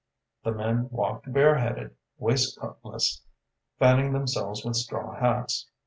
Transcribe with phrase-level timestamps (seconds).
[0.43, 3.21] The men walked bareheaded, waistcoatless,
[3.77, 5.67] fanning themselves with straw hats.